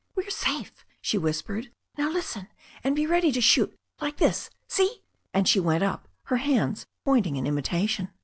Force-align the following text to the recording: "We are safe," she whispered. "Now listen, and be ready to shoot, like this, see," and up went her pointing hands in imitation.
"We 0.15 0.25
are 0.25 0.31
safe," 0.31 0.83
she 0.99 1.19
whispered. 1.19 1.69
"Now 1.95 2.09
listen, 2.09 2.47
and 2.83 2.95
be 2.95 3.05
ready 3.05 3.31
to 3.33 3.39
shoot, 3.39 3.75
like 4.01 4.17
this, 4.17 4.49
see," 4.67 5.03
and 5.31 5.45
up 5.55 5.63
went 5.63 5.83
her 5.83 6.01
pointing 7.05 7.35
hands 7.35 7.39
in 7.39 7.45
imitation. 7.45 8.09